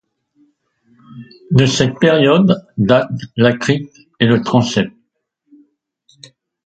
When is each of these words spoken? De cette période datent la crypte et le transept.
De 1.51 1.67
cette 1.67 1.99
période 1.99 2.65
datent 2.75 3.11
la 3.35 3.55
crypte 3.55 3.95
et 4.19 4.25
le 4.25 4.41
transept. 4.41 4.91